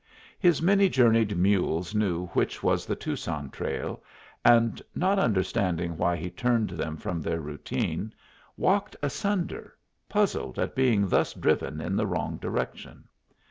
[0.39, 4.01] His many journeyed mules knew which was the Tucson trail,
[4.43, 8.11] and, not understanding why he turned them from their routine,
[8.57, 9.75] walked asunder,
[10.09, 13.03] puzzled at being thus driven in the wrong direction.